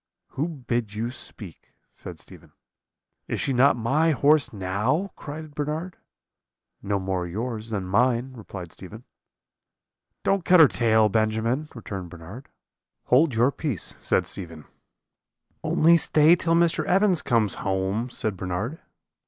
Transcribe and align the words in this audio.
"'Who 0.29 0.47
bid 0.47 0.95
you 0.95 1.11
speak?' 1.11 1.73
said 1.91 2.17
Stephen. 2.17 2.53
"'Is 3.27 3.39
she 3.39 3.53
not 3.53 3.75
my 3.77 4.09
horse 4.13 4.51
now?' 4.51 5.11
cried 5.15 5.53
Bernard. 5.53 5.95
"'No 6.81 6.97
more 6.97 7.27
yours 7.27 7.69
than 7.69 7.85
mine,' 7.85 8.33
replied 8.33 8.71
Stephen. 8.71 9.03
"'Don't 10.23 10.43
cut 10.43 10.59
her 10.59 10.67
tail, 10.67 11.07
Benjamin,' 11.07 11.69
returned 11.75 12.09
Bernard. 12.09 12.49
"'Hold 13.03 13.35
your 13.35 13.51
peace,' 13.51 13.93
said 13.99 14.25
Stephen. 14.25 14.65
"'Only 15.63 15.97
stay 15.97 16.35
till 16.35 16.55
Mr. 16.55 16.83
Evans 16.85 17.21
comes 17.21 17.53
home,' 17.61 18.09
said 18.09 18.35
Bernard. 18.35 18.79